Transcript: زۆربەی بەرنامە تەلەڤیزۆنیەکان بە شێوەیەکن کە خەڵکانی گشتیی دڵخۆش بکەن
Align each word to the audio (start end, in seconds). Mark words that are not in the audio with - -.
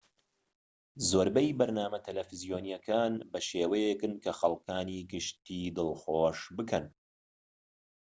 زۆربەی 1.09 1.55
بەرنامە 1.59 1.99
تەلەڤیزۆنیەکان 2.05 3.13
بە 3.31 3.39
شێوەیەکن 3.47 4.13
کە 4.23 4.31
خەڵکانی 4.39 5.05
گشتیی 5.11 5.73
دڵخۆش 5.75 6.39
بکەن 6.57 6.85